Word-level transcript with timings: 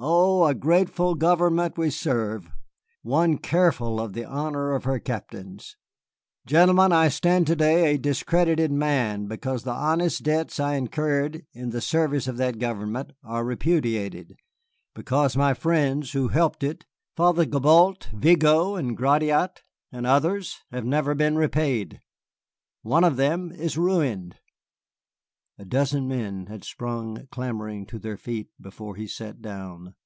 Oh, 0.00 0.46
a 0.46 0.54
grateful 0.54 1.16
government 1.16 1.76
we 1.76 1.90
serve, 1.90 2.48
one 3.02 3.36
careful 3.36 4.00
of 4.00 4.12
the 4.12 4.24
honor 4.24 4.70
of 4.70 4.84
her 4.84 5.00
captains. 5.00 5.74
Gentlemen, 6.46 6.92
I 6.92 7.08
stand 7.08 7.48
to 7.48 7.56
day 7.56 7.92
a 7.92 7.98
discredited 7.98 8.70
man 8.70 9.26
because 9.26 9.64
the 9.64 9.72
honest 9.72 10.22
debts 10.22 10.60
I 10.60 10.76
incurred 10.76 11.42
in 11.52 11.70
the 11.70 11.80
service 11.80 12.28
of 12.28 12.36
that 12.36 12.60
government 12.60 13.10
are 13.24 13.44
repudiated, 13.44 14.36
because 14.94 15.36
my 15.36 15.52
friends 15.52 16.12
who 16.12 16.28
helped 16.28 16.62
it, 16.62 16.84
Father 17.16 17.44
Gibault, 17.44 18.06
Vigo, 18.14 18.76
and 18.76 18.96
Gratiot, 18.96 19.62
and 19.90 20.06
others 20.06 20.58
have 20.70 20.84
never 20.84 21.16
been 21.16 21.34
repaid. 21.34 21.98
One 22.82 23.02
of 23.02 23.16
them 23.16 23.50
is 23.50 23.76
ruined." 23.76 24.36
A 25.60 25.64
dozen 25.64 26.06
men 26.06 26.46
had 26.46 26.62
sprung 26.62 27.26
clamoring 27.32 27.84
to 27.86 27.98
their 27.98 28.16
feet 28.16 28.48
before 28.60 28.94
he 28.94 29.08
sat 29.08 29.42
down. 29.42 29.96